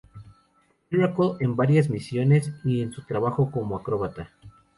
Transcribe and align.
Miracle 0.89 1.33
en 1.41 1.55
varias 1.55 1.87
misiones 1.91 2.51
y 2.63 2.81
en 2.81 2.91
su 2.91 3.03
trabajo 3.03 3.51
como 3.51 3.75
acróbata. 3.77 4.31